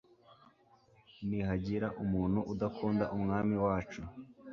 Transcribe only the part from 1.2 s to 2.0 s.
nihagira